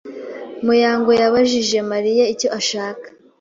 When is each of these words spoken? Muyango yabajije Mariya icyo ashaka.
Muyango 0.65 1.11
yabajije 1.21 1.77
Mariya 1.91 2.23
icyo 2.33 2.47
ashaka. 2.59 3.07